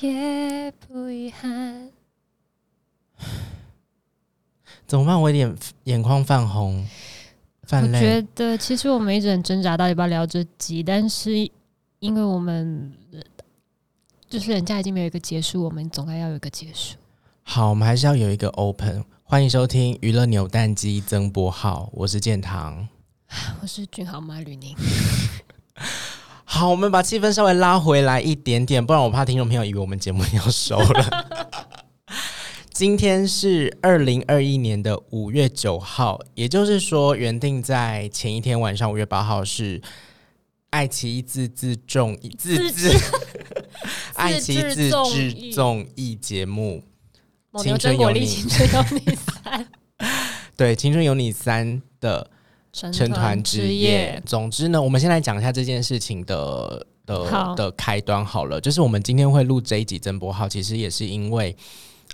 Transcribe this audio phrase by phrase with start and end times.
[0.00, 1.90] 也不遗憾。
[4.86, 5.20] 怎么办？
[5.20, 6.86] 我有点眼眶泛红，
[7.64, 7.98] 泛泪。
[7.98, 11.32] 我觉得其实我们一直很挣扎到底要不要聊这集，但是
[11.98, 12.92] 因为我们
[14.28, 16.96] 就是人家已经没有一个结束，我们总该要有一个结束。
[17.42, 19.04] 好，我们还是要有一个 open。
[19.24, 22.88] 欢迎收听娱乐扭蛋机曾博浩，我是建堂，
[23.62, 24.74] 我是俊豪马吕宁。
[26.52, 31.26] 好，我们把气氛稍微拉回来一点点，不然我怕听众朋友以为我们节目要收了。
[32.74, 39.80] 今天是二零二一年的五月九号，也就是说，原定在前一天晚上五月八号是
[40.70, 42.90] 爱奇艺自制综艺自制
[44.14, 46.82] 爱奇艺自制综艺节目
[47.62, 49.68] 《青春有你》青春有你三，
[50.58, 52.28] 对，《青春有你三》的。
[52.72, 54.22] 成团之夜。
[54.26, 58.60] 总之呢，我们先来讲一下这件事情的的的开端好了。
[58.60, 61.56] 就是我们今天会录这一集增播号，其实也是因为。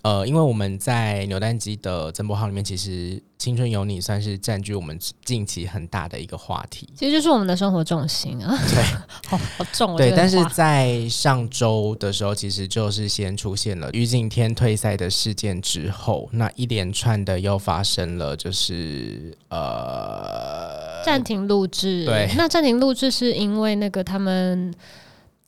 [0.07, 2.91] 呃，因为我们在扭蛋机的增播号里面，其实
[3.39, 8.57] 《青春有你》算是占据我们近期很大的一个话题，其实就是我们的生活重心啊。
[8.69, 8.85] 对，
[9.27, 9.97] 好好重。
[9.97, 22.05] 对，但是在上周的时候，其实就是先出现了于景天退赛的事件之后，那一连串的又发生了，就是呃暂停录制。
[22.05, 24.73] 对，那暂停录制是因为那个他们。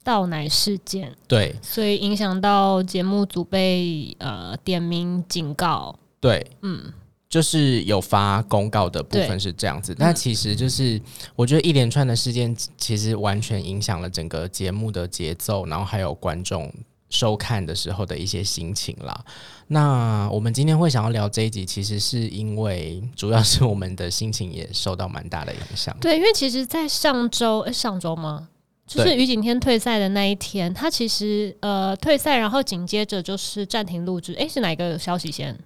[0.08, 6.90] 倒奶事件，对，所以影响到节目组被呃点名警告，对，嗯，
[7.28, 10.98] 就是有发公告的部分是这样子，但其实就是
[11.36, 16.72] 我觉得一连串的事件其实完全影响了整个节目的节奏，然后还有观众
[17.10, 19.22] 收看的时候的一些心情啦。
[19.66, 25.94] 那我们今天会想要聊这一集，其实是因为主要是我们的心情也受到蛮大的影响。
[26.00, 28.48] 对，因为其实，在上周，欸，上周吗？
[28.88, 34.32] 就是于景天退赛的那一天，他其实呃退赛，然后紧接着就是暂停录制。
[34.32, 35.56] 诶、欸，是哪个消息先？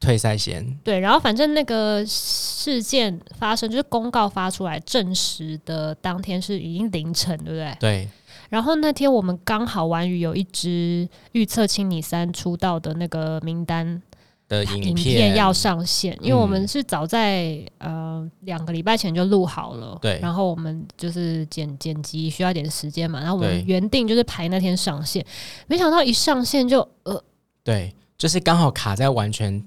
[0.00, 0.76] 退赛先。
[0.82, 7.76] 对，然后反正那个事件发生，就是公告发出来证实的当天是已经凌晨，对不对？
[7.78, 8.08] 对。
[8.50, 14.02] 然后那天我们刚好完娱有一支预测青你三出道的那个名单。
[14.48, 17.44] 的影片，要上线，因为我们是早在、
[17.78, 25.24] 嗯、呃两个礼拜前就录好了，对，然后我们就是剪剪辑需要一点时间嘛，然后我们原定就是排那天上线，
[25.66, 27.22] 没想到一上线就呃，
[27.62, 29.64] 对，就是刚好卡在完全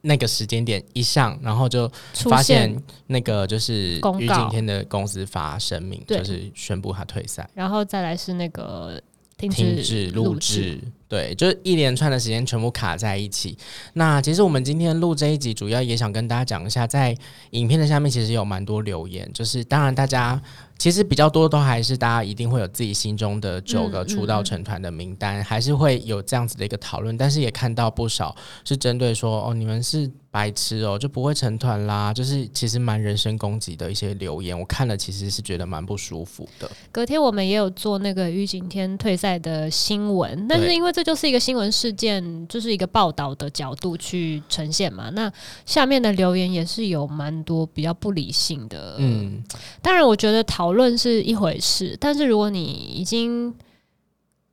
[0.00, 1.90] 那个时间点一上，然后就
[2.28, 2.76] 发现
[3.06, 9.00] 那个就是于景天的公司发声明，就是宣布他退赛，然后再来是那个
[9.38, 10.80] 停止录制。
[11.08, 13.56] 对，就是一连串的时间全部卡在一起。
[13.92, 17.16] 那其实我们今天录这一集，主要也想跟大家讲一下，在
[17.50, 20.40] 影片的下面其实有蛮多留言，就是当然大家。
[20.78, 27.16] 其实比较多都还是大家一定会有自己心中的九个出道成团的名单，嗯嗯，还是会有这样子的一个讨论。
[27.16, 36.70] 但是也看到不少是针对说哦，你们是白痴哦，就不会成团啦，就是其实蛮人身攻击的一些留言，我看了其实是觉得蛮不舒服的。
[36.92, 45.10] 隔天我们也有做那个于景天退赛的新闻，但是因为这就是一个新闻事件，就是一个报道的角度去呈现嘛。
[45.10, 45.30] 那
[45.64, 49.42] 下面的留言也是有蛮多比较不理性的，嗯，
[49.82, 50.76] 当然我觉得讨。
[50.76, 53.54] 论是一回事，但是如果你已经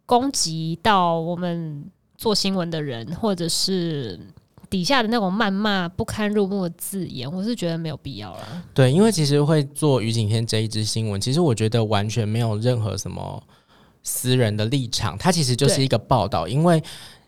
[0.05, 1.83] 攻击到我们
[2.15, 4.17] 做新闻的人，或者是
[4.69, 8.63] 底下的那种谩骂不堪入目的字眼，我是觉得没有必要了。
[8.73, 13.43] 对，因为其实会做于景天这一支新闻，其实我觉得完全没有任何什么
[14.03, 16.47] 私人的立场，它其实就是一个报道。
[16.47, 16.81] 因为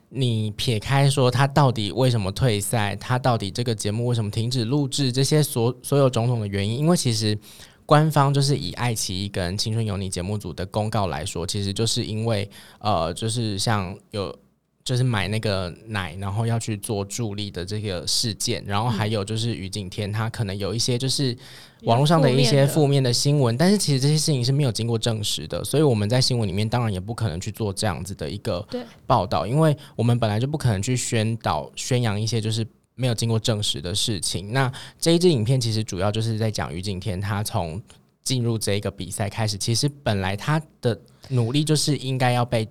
[0.09, 7.37] 你撇开说他到底为什么退赛，他到底这个节目为什么停止录制，这些所所有种种的原因，因为其实。
[7.87, 12.49] 官方就是以爱奇艺跟《青春有你》节目组的公告来说，其实就是因为
[12.79, 14.35] 呃，就是像有
[14.85, 21.35] 就是买那个奶，然后要去做助力的这个事件，然后还有就是于景天他可能有一些就是
[21.81, 28.65] 网络上的一些负面的新闻，但是其实这些事情是没有经过证实的，所以我们在新闻里面当然也不可能去做这样子的一个
[29.05, 32.65] 报道，因为我们本来就不可能去宣导宣扬一些就是。
[32.97, 34.53] 没有经过证实的事情。
[34.53, 37.81] 那这一支影片其实主要就是在讲于景天，他从
[38.23, 42.65] 进入这一个比赛开始，其实本来他的努力就是应该要被。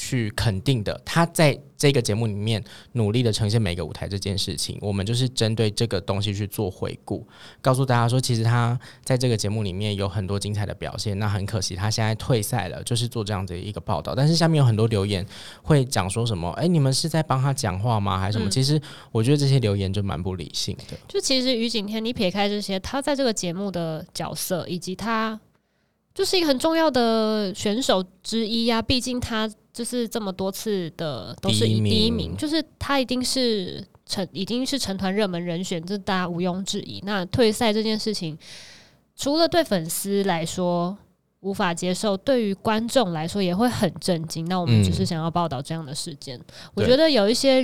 [0.00, 2.62] 去肯定的，他在这个节目里面
[2.92, 7.26] 努力的呈现每个舞台这件事情，我们就是针对这个东西去做回顾，
[7.60, 11.18] 告诉大家说，其实他在这个节目里面有很多精彩的表现。
[11.18, 14.14] 那很可惜，他现在退赛了，就是做这样的一个报道。
[14.14, 15.24] 但是下面有很多留言
[15.62, 16.48] 会讲说什么？
[16.52, 18.18] 哎，你们是在帮他讲话吗？
[18.18, 18.48] 还是什么？
[18.48, 18.80] 嗯、其实
[19.12, 20.96] 我觉得这些留言就蛮不理性的。
[21.06, 25.38] 就其实于景天，你撇开这些，他在这个节目的角色，以及他
[26.14, 28.82] 就是一个很重要的选手之一呀、啊。
[28.82, 29.50] 毕竟他。
[29.80, 37.00] 就是这么多次的都是以第一名，就是他一定是成已经是成团热门人选，这大家毋庸置疑。
[37.06, 38.36] 那退赛这件事情，
[39.16, 40.94] 除了对粉丝来说
[41.40, 44.44] 无法接受，对于观众来说也会很震惊。
[44.50, 46.38] 那我们只是想要报道这样的事件。
[46.38, 46.44] 嗯、
[46.74, 47.62] 我觉得有一些，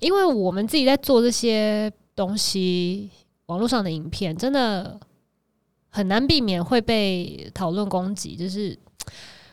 [0.00, 3.08] 因为我们自己在做这些东西，
[3.46, 5.00] 网络上的影片真的
[5.88, 8.78] 很难避免会被讨论攻击，就是。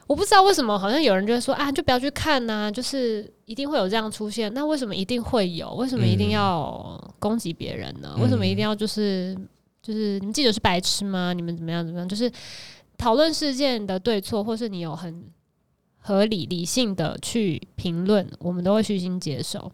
[0.05, 4.53] 我不知道为什么，好像有人就会说啊，就不要去看呐、啊，就是一定会有这样出现。
[4.53, 5.73] 那为什么一定会有？
[5.75, 8.13] 为什么一定要攻击别人呢？
[8.17, 9.35] 嗯、为什么一定要就是
[9.81, 11.31] 就是你们记者是白痴吗？
[11.33, 12.07] 你们怎么样怎么样？
[12.07, 12.31] 就是
[12.97, 15.23] 讨论事件的对错，或是你有很
[15.99, 19.71] 合理理性的去评论，我们都会虚心接受。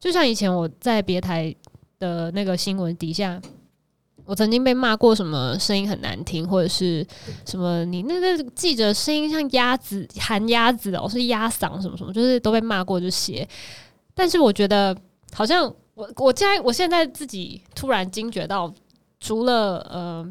[0.00, 1.54] 就像以前我在别台
[1.98, 3.40] 的那个新闻底下。
[4.26, 7.06] 我曾经被骂过什么声音很难听，或者是
[7.46, 13.48] 什么你那个记者声音像鸭子喊鸭子哦，是鸭嗓什么什么，就是都被骂过这些。
[14.14, 14.96] 但是我觉得
[15.32, 15.64] 好像
[15.94, 18.72] 我我现在我现在自己突然惊觉到，
[19.20, 20.28] 除了呃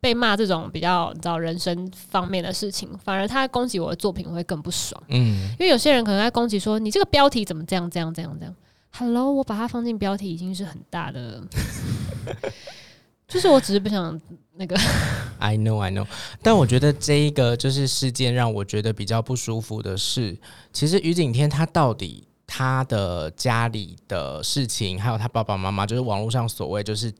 [0.00, 5.02] 被骂这种比较你知道人生方面的事情，反而他攻击我的作品会更不爽。
[5.08, 8.54] 嗯，因为有些人可能在攻击说你这个标题怎么这样这样这样这样。
[8.96, 11.42] Hello，我把它放进标题已经是很大的。
[13.26, 14.20] 就是我只是不想
[14.56, 14.76] 那个，
[15.40, 16.06] I know I know，
[16.42, 20.36] 但我觉得这一个就是事件让我觉得比较不舒服的是，
[20.72, 27.12] 其实于景天他到底他的家里的事情，还有他爸爸妈妈，就是网络上所谓就是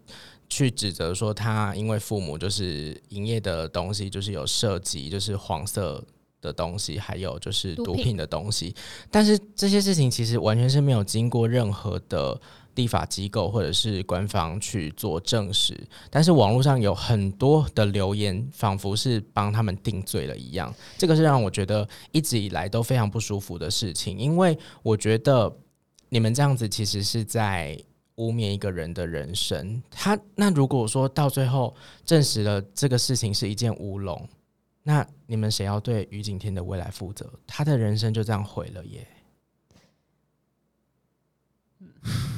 [0.48, 6.04] 去指责说他因为父母就是营业的东西就是有涉及就是黄色
[6.40, 8.72] 的东西，还有就是毒品的东西，
[9.10, 12.40] 但是这些事情其实完全是没有经过任何的。
[12.74, 15.78] 立法机构或者是官方去做证实，
[16.10, 20.74] 但是网络上有很多的留言，仿佛是帮他们定罪了一样。
[20.98, 25.56] 这个是让我觉得一直以来都非常不舒服的事情，因为我觉得
[26.08, 27.78] 你们这样子其实是在
[28.16, 29.82] 污蔑一个人的人生。
[29.90, 31.74] 他那如果说到最后
[32.04, 34.28] 证实了这个事情是一件乌龙，
[34.82, 37.32] 那你们谁要对于景天的未来负责？
[37.46, 39.06] 他的人生就这样毁了耶。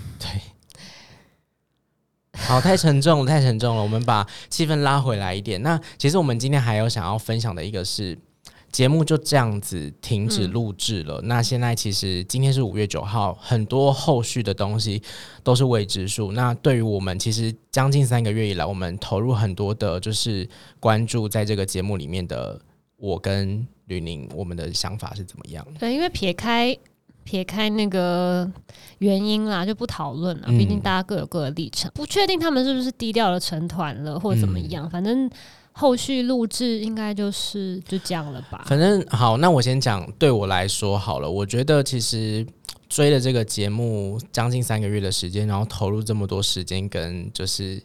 [2.46, 3.82] 好，太沉重了，太沉重了。
[3.82, 5.60] 我们把气氛拉回来一点。
[5.62, 8.16] 那其实我们今天还有想要分享的一个是，
[8.70, 11.20] 节目就这样子停止录制了。
[11.25, 15.02] 那现在其实今天是五月九号，很多后续的东西
[15.43, 16.31] 都是未知数。
[16.31, 20.48] 那对于我们，其实将近三个月以来，我们投入很多的，就是
[20.78, 22.60] 关注在这个节目里面的
[22.96, 25.66] 我跟吕宁，我们的想法是怎么样？
[25.81, 26.78] 对，因为撇开。
[27.26, 28.49] 撇开那个
[28.99, 30.46] 原因啦，就不讨论了。
[30.46, 34.87] 毕竟大家各有各的立场，嗯、不确定他们是不是低调的成团了，或者怎么样。
[34.87, 35.28] 嗯、反正
[35.73, 38.64] 后续录制应该就是就这样了吧。
[38.67, 41.28] 反正好，那我先讲对我来说好了。
[41.28, 42.46] 我觉得其实
[42.88, 47.82] 追了这个节目将近三个月的时间，然后投入这么多时间跟就是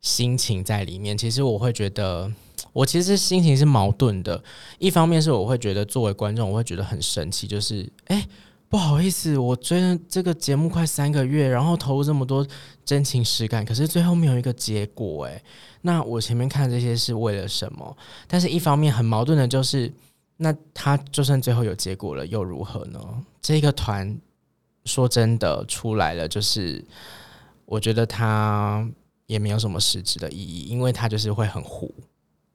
[0.00, 2.28] 心情在里面，其实我会觉得
[2.72, 4.42] 我其实心情是矛盾的。
[4.80, 8.16] 一方面是我会觉得作为观众，我会觉得很神奇，就是哎。
[8.16, 8.28] 欸
[8.74, 12.44] 不好意思，我追这个节目快三个月，然后投入这么多
[12.84, 15.40] 真情实感，可是最后没有一个结果，诶，
[15.82, 17.96] 那我前面看这些是为了什么？
[18.26, 19.92] 但是一方面很矛盾的就是，
[20.38, 22.98] 那他就算最后有结果了，又如何呢？
[23.40, 24.18] 这个团
[24.86, 26.84] 说真的出来了，就是
[27.66, 28.84] 我觉得他
[29.26, 31.94] 也没有什么实质的意义，因为他就是会很糊。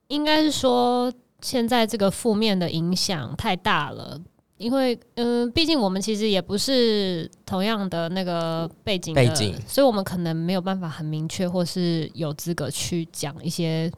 [0.10, 4.20] 应该是说，现在这个负面的影响太大了。
[4.60, 13.90] 因为，嗯、呃，毕竟我们其实也不是同样的那个背景的，背景，所以我们可能没有办法很明确，或是有资格去讲一些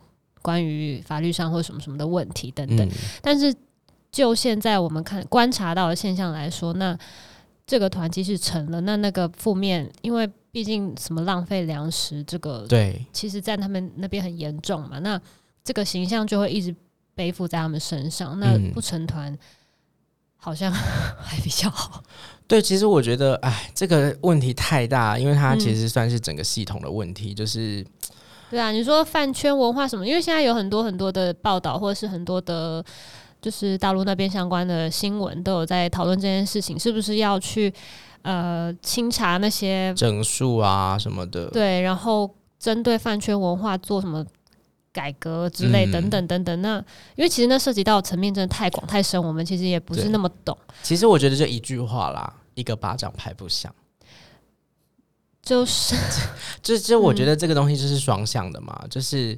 [0.44, 2.88] 关于法律上或什么什么的问题等等。
[2.88, 2.92] 嗯、
[3.24, 3.52] 但是，
[4.12, 6.96] 就现在我们看观察到的现象来说，那
[7.66, 15.00] 这个团即使成了，那那个负面，因为毕竟什么浪费粮食，这个对，其实在他们那边很严重嘛。
[15.00, 15.20] 那
[15.64, 16.76] 这个形象就会一直
[17.16, 18.40] 背负在他们身上。
[18.40, 19.34] 那不成团。
[19.34, 19.40] 嗯
[20.44, 20.72] 好像
[21.22, 22.04] 还比较好。
[22.48, 27.32] 对，其实我觉得，哎，这个问题太大，因为它其实算是整个系统的问题。
[27.32, 27.86] 嗯、就是，
[28.50, 30.06] 对啊，你说饭圈文化什么？
[30.06, 32.84] 因为现在有很多很多的报道，或者是很多的，
[33.40, 37.72] 就是大陆那边相关的新闻都有在讨论这件事情，是不是要去
[38.24, 41.46] 呃清查那些整数啊什么的？
[41.52, 42.30] 对，然后
[42.60, 44.26] 针对饭圈文化做什么？
[44.94, 46.78] 改革之类等等等等，那
[47.16, 50.58] 因为其实那涉及到层面真的太广太深，我们其实也不是那么懂。
[50.84, 53.74] 其实我觉得就一句话啦，一个巴掌拍不响。
[55.42, 55.96] 就是，
[56.62, 59.38] 就就我觉得这个东西就是双向的嘛，嗯、就是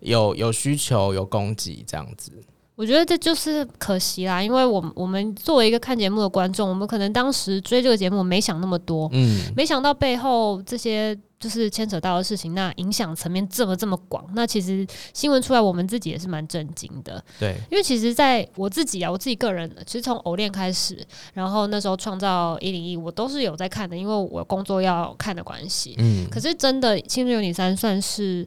[0.00, 2.32] 有有需求有供给这样子。
[2.76, 28.46] 我觉得这就是可惜啦，因为我们我们作为一个看节目的观众，我们可能当时追这个节目没想那么多，嗯，没想到背后这些就是牵扯到的事情，那影响层面这么这么广，那其实新闻出来，我们自己也是蛮震惊的，对，因为其实在我自己啊，我自己个人，其实从偶练开始，然后那时候创造一零一，我都是有在看的，因为我工作要看的关系，嗯，可是真的《青春有你三》算是。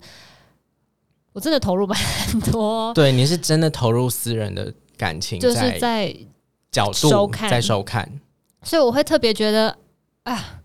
[1.33, 1.95] 我真的投入蛮
[2.51, 6.11] 多，对，你是真的投入私人的感情，就是在
[6.71, 8.11] 角度在收看，
[8.63, 9.77] 所以我会特别觉得
[10.23, 10.61] 啊，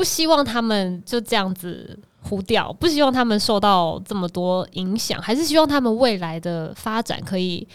[0.00, 7.68] 不希望他们就这样子糊掉，不希望他们受到这么多影响，还是希望他们未来的发展可以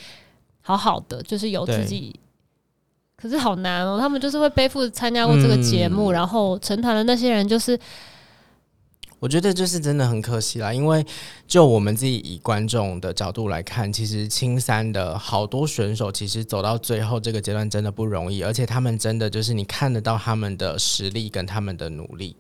[0.64, 2.20] 好好的，就是有自己。
[3.16, 7.80] 可是好难哦，他们就是会背负参加过这个节目，嗯、然后成团的那些人就是。
[9.26, 11.04] 我觉得就是真的很可惜啦，因为
[11.48, 22.36] 就我们自己以观众的角度来看，其实青三的好多选手其实走到最后这个阶段真的不容易，而且他们真的就是你看得到他们的实力跟他们的努力。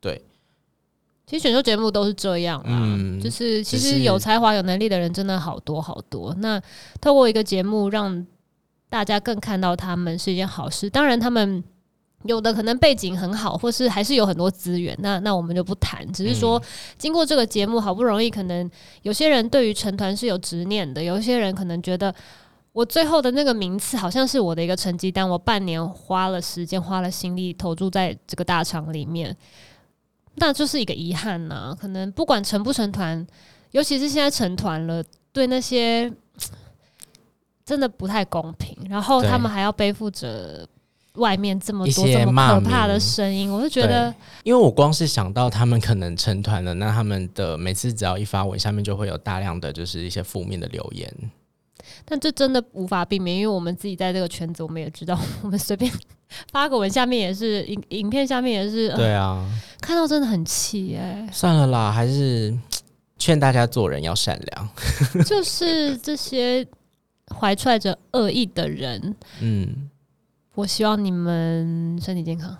[0.00, 0.22] 对，
[1.26, 6.32] 其实选秀节目都是这样啊，嗯，就是其实有才华有能力的人真的好多好多。
[6.38, 6.62] 那
[7.00, 8.24] 透过一个节目让
[8.88, 11.64] 大家更看到他们是一件好事，当然他们。
[12.24, 16.04] 有的可能背景很好，或是还是有很多资源，那那我们就不谈。
[16.12, 16.60] 只是说，
[16.98, 18.68] 经过这个节目，好不容易，可能
[19.02, 22.12] 有些人对于成团是有执念的，有一些人可能觉得
[22.72, 29.34] 我最后的那个名次好像是我的一个成绩单，我半年花了时间、花了心力投注在这个大厂里面，
[30.34, 31.76] 那就是一个遗憾呐、啊。
[31.80, 33.24] 可能不管成不成团，
[33.70, 36.12] 尤其是现在成团了，对那些
[37.64, 40.68] 真的不太公平，然后他们还要背负着。
[41.18, 44.12] 外面这么多这么可怕的声音，我就觉得，
[44.44, 51.12] 因为我光是想到他们可能成团了，那他们的每次只要一发文，下面就会有大量的就是一些负面的留言。
[52.04, 55.90] 但这真的无法避免，因为我们自己在这个圈子，我们也知道，我们随便
[56.52, 59.44] 发个文，下面也是影影片下面也是，对啊，
[59.80, 61.28] 看到真的很气哎。
[61.32, 62.56] 算了啦，还是
[63.18, 64.68] 劝大家做人要善良。
[65.24, 66.66] 就是这些
[67.38, 69.88] 怀揣着恶意的人， 嗯。
[70.58, 72.56] 我希望你们身体健康。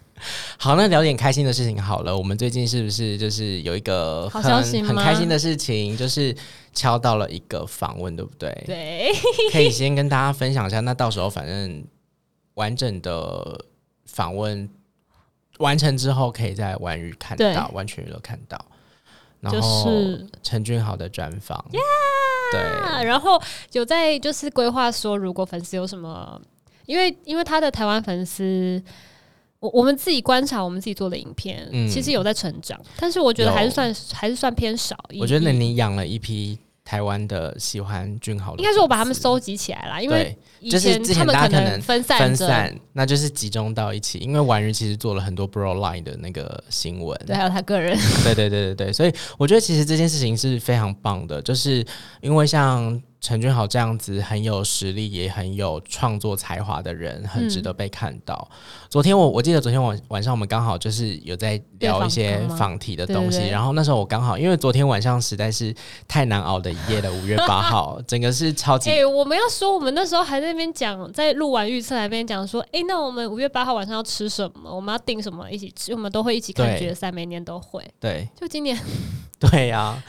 [0.56, 2.16] 好，那聊点开心的事情好了。
[2.16, 4.42] 我们最近是不是就是有一个很
[4.82, 6.34] 很开心的事情，就是
[6.72, 8.50] 敲到了一个访问，对不对？
[8.64, 9.12] 对，
[9.52, 10.80] 可以先跟大家分享一下。
[10.80, 11.84] 那到时候反正
[12.54, 13.62] 完整的
[14.06, 14.66] 访问
[15.58, 18.58] 完成之后，可以在完娱看到，完全娱乐看到。
[19.40, 19.86] 然后
[20.42, 21.62] 陈俊豪的专访，
[22.52, 22.62] 对，
[23.04, 23.38] 然后
[23.72, 26.40] 有在就是规划说，如果粉丝有什么。
[26.86, 28.82] 因为因为他的台湾粉丝，
[29.58, 34.96] 我我们自己观察，我们自己做的影片，嗯、其实有在成长，但是我觉得还是算有还是算偏少。
[35.18, 40.36] 我觉得你养了一批台湾的喜欢俊豪的，应该是我把他们收集起来了，因为
[40.70, 44.18] 就是之前大家可能分散分散，那就是集中到一起。
[44.18, 51.82] 因为婉瑜其实做了很多 Bro Line 的那个新闻，对，还有他个人，对对对对对，所以我觉得其实这件事情是非常棒的，就是
[52.20, 53.02] 因为像。
[53.24, 58.46] 陈俊豪这样子很有实力，也很有创作才华的人，很值得被看到。
[58.50, 58.56] 嗯、
[58.90, 65.74] 昨天我我记得昨天晚晚上我们刚好就是有在聊一些仿题的东西，然后那时候我刚好因为昨天晚上实在是
[66.06, 68.90] 太难熬的一夜了，五月八号 整个是超级。
[68.90, 74.70] 哎、欸，我们要说我们那时候还在那边讲，在录完预测那边讲说，哎、欸，那我们五月八号晚上要吃什么？
[74.70, 75.94] 我们要订什么一起吃？
[75.94, 77.82] 我们都会一起看决赛，每年都会。
[77.98, 78.78] 对，就今年。
[79.40, 80.04] 对呀、啊。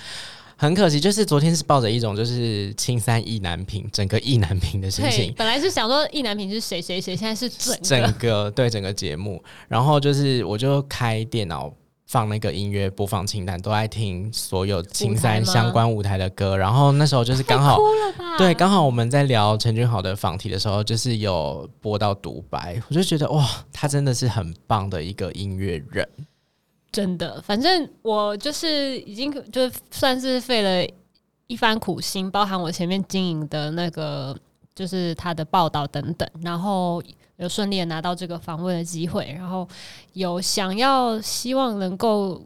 [0.57, 5.33] 很可惜，就是昨天是抱着一种就是青山意难平，整个意难平的心情。
[5.35, 9.43] 本来是想说意难平是谁谁谁，现在是整个整个对整个节目。
[9.67, 11.73] 然后就是我就开电脑
[12.07, 16.55] 放那个音乐播放清单，都爱听所有青山相关舞台的歌。
[16.55, 17.77] 然后那时候就是刚好
[18.37, 26.07] 对，刚好我们在聊陈俊豪的访题的时候，就是有播到独白，我就觉得哇，他真的是很棒的一个音乐人。
[26.95, 30.93] 真的，反正我就是已经就算是费了
[31.47, 34.33] 一番苦心，包含我前面经营的那个，
[34.73, 37.03] 就是他的报道等等，然后
[37.35, 39.67] 有顺利的拿到这个访问的机会，然后
[40.13, 42.41] 有想要希望能够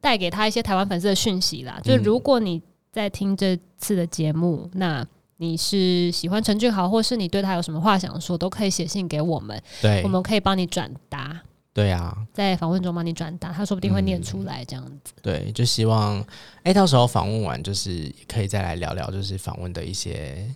[0.00, 1.78] 带给他一些台湾粉丝的讯息啦。
[1.78, 5.06] 嗯、就如果你在听这次的节目，那
[5.36, 11.42] 你是喜欢陈俊豪，或是你对他有什么话想说，都可以写信给我们，对，我们可以帮你转达。
[11.74, 15.14] 对啊，在访问中帮你转达，他说不定会念出来这样子。
[15.16, 20.46] 嗯、对，就希望哎、欸，到时候访问完，就是可以再来聊聊，就是访问的一些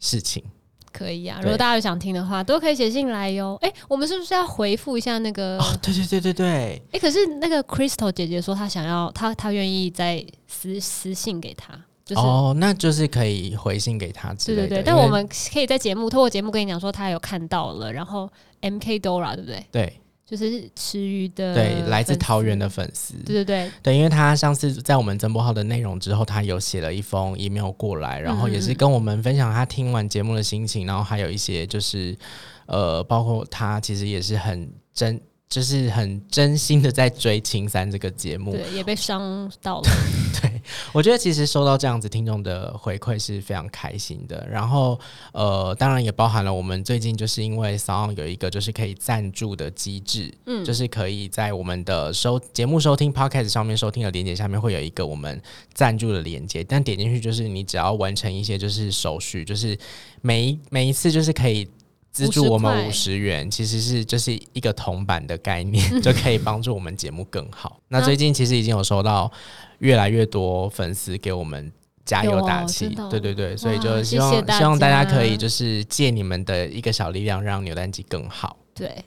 [0.00, 0.42] 事情。
[0.90, 3.58] 可以啊，如果大家有想听的话，都可以写信来哟。
[3.62, 5.58] 哎、欸，我们是不是要回复一下那个？
[5.58, 6.46] 哦，对对对对对。
[6.46, 11.72] 哎、欸，可是那个 Crystal 姐姐说她想要，她她愿意再私私信给她。
[12.04, 14.68] 就是、哦，那就是可以回信给他之类的。
[14.68, 18.28] 对对对，但我们可以在节目透过节目跟你讲说他有看到了，然后
[18.60, 19.66] M K Dora 对不对？
[19.70, 20.00] 对。
[20.32, 32.16] 就是池鱼的，对，来自桃园的粉丝，对对对，对，因为他上次在我们增播号的内容之后，他有写了一封 email 过来，然后也是跟我们分享他听完节目的心情，然后还有一些就是，
[32.64, 35.20] 呃，包括他其实也是很真。
[35.52, 39.90] 就是很真心的在追《青三》这个节目，对，也被伤到了。
[40.40, 40.51] 对，
[40.92, 44.46] 我觉得其实收到这样子听众的回馈是非常开心的。
[44.50, 44.98] 然后，
[45.32, 55.40] 呃，当然也包含了我们最近就是因为 SoundOn 有一个就是可以赞助的机制，嗯，就是可以在我们的收节目收听 Podcast 上面收听的连接下面会有一个我们
[55.74, 59.78] 赞助的连接，但点进去就是你只要完成一些就是手续，就是
[60.20, 61.68] 每一每一次就是可以。
[62.12, 67.80] 资助我们五十元，其实是就是一个铜板的概念， 就可以帮助我们节目更好。
[67.88, 69.32] 那最近其实已经有收到
[69.78, 71.72] 越来越多粉丝给我们
[72.04, 78.56] 加油打气，对对对，所以就希望希望大家可以就是借你们的一个小力量，让扭蛋机更好。
[78.74, 79.02] 对，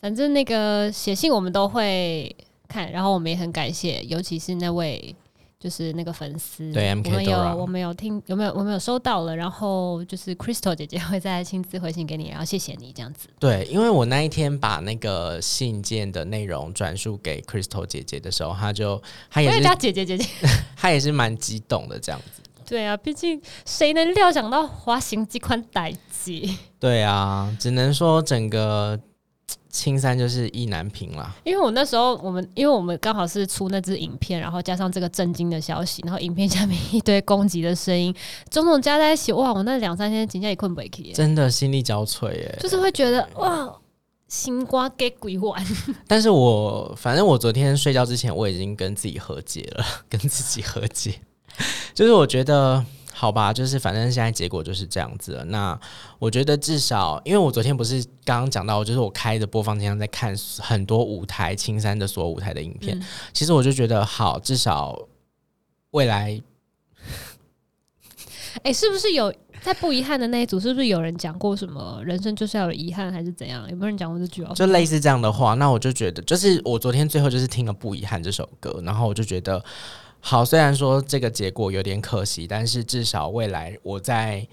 [0.00, 2.36] 反正那个写信我们都会
[2.68, 5.16] 看，然后我们也很感谢，尤其是那位。
[5.64, 13.28] 就是那个粉丝，对，我们有我们有听有没有我们有收到了，然后就是 Crystal 姐姐会再亲自回信给你，然后谢谢你这样子。
[13.38, 20.28] 对，因为我那一天把那个信件的内容转述给 Crystal 姐姐的时候，她就她也是叫姐姐姐姐，
[20.76, 22.42] 她也是蛮激动的这样子。
[22.66, 26.58] 对啊，毕竟谁能料想到滑行这款代机？
[26.78, 29.00] 对啊，只能说整个。
[29.74, 38.14] 青山就是意难平啦，因为我那时候我们因为我们刚好是出那支影片，然后加上这个震惊的消息，然后影片下面一堆攻击的声音，
[38.48, 39.52] 种种加在一起，哇！
[39.52, 43.74] 我那两三天紧接也困不起，真的心力交瘁耶，就是会觉得哇，
[44.28, 45.60] 心瓜给鬼玩。
[46.06, 51.14] 但是我反正我昨天睡觉之前，我已经跟自己和解了， 跟自己和解，
[51.92, 52.86] 就是我觉得。
[53.16, 55.44] 好吧，就是反正现在结果就是这样子了。
[55.44, 55.78] 那
[56.18, 62.98] 我觉得至少，因为我昨天不是刚刚讲到，就是我开着播放清单在看很多舞台青山的所有舞台的影片。
[62.98, 64.98] 嗯、其实我就觉得好，至少
[65.92, 66.42] 未来，
[68.64, 70.58] 哎、欸，是不是有在不遗憾的那一组？
[70.58, 73.62] 是不是有人讲过什么人生就是要有遗憾，还是怎样？
[73.70, 74.52] 有没有人讲过这句话？
[74.54, 75.54] 就类似这样的话。
[75.54, 79.64] 那我就觉得，就是我昨天最后就是听了《不遗憾》这首歌，然后我就觉得。
[80.26, 84.48] 好，虽然说这个结果有点可惜，但是至少未来我在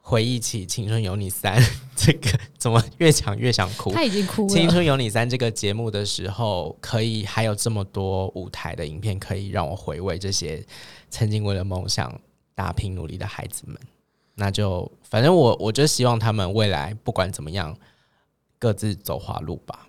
[0.00, 1.60] 回忆起《青春有你三》
[1.94, 3.92] 这个怎么越讲越想哭？
[3.92, 4.48] 他已经哭了。
[4.50, 10.64] 《青春有你三》这个节目的时候，可以还有这么多舞台的影片可以让我回味这些
[11.10, 12.18] 曾经为了梦想
[12.54, 13.78] 打拼努力的孩子们。
[14.36, 17.76] 那就反正我我就希望他们未来不管怎么样，
[18.58, 19.86] 各自走花路吧。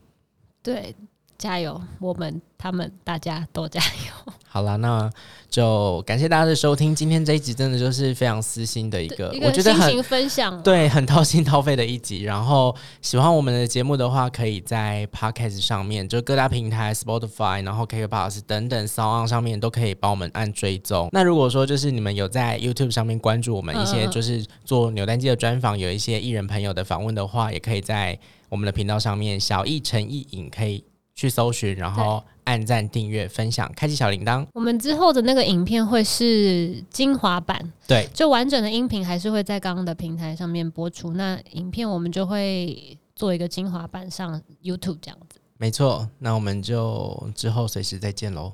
[0.61, 0.93] 对。
[1.37, 1.81] 加油！
[1.99, 4.33] 我们、他们、大家都加油。
[4.47, 5.11] 好了，那
[5.49, 6.95] 就感谢大家的收听。
[6.95, 12.23] 今天这一集真的就是非常私心的一个，我觉得很心分享，对，很掏心掏肺的一集。
[12.23, 21.09] 然后喜欢我们的节目的话，可以在 Podcast 上面，就各大平台，Spotify，然后 KKBOX 等等，SoundOn 上面都可以帮我们按追踪。
[21.11, 28.17] 那如果说就是你们有在 YouTube 上面关注我们一些，就是做扭蛋机的专访，有一些艺人朋友的访问的话，也可以在
[28.47, 30.85] 我们的频道上面，小艺陈艺颖可以。
[31.15, 34.45] 去搜寻，然后按赞、订阅、分享、开启小铃铛。
[34.53, 41.13] 我们之后的那个影片会是精华版，对，就完整的音频还是会在刚刚的平台上面播出。
[41.13, 45.39] 那影片我们就会做一个精华版上 YouTube 这样子。
[45.57, 48.53] 没错，那我们就之后随时再见喽，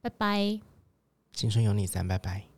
[0.00, 0.58] 拜拜。
[1.34, 2.53] 青春有你三，拜拜。